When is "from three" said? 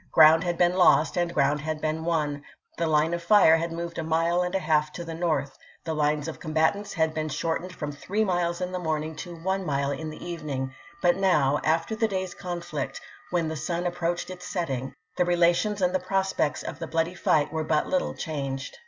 7.75-8.23